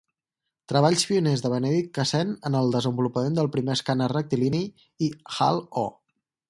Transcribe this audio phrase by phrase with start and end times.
[0.71, 4.67] Treballs pioners de Benedict Cassen en el desenvolupament del primer escàner rectilini
[5.09, 5.89] i Hal O.